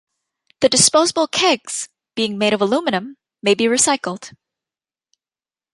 The 0.61 0.69
disposable 0.69 1.27
kegs, 1.27 1.87
being 2.15 2.35
made 2.39 2.53
of 2.55 2.61
aluminum, 2.63 3.17
may 3.43 3.53
be 3.53 3.65
recycled. 3.65 4.31